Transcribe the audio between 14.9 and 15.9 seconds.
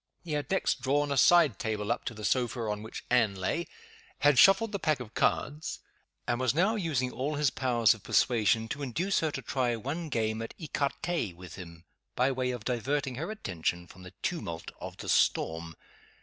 the storm.